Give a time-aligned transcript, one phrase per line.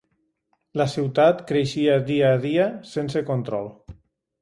[0.81, 3.75] La ciutat creixia dia a dia sense control.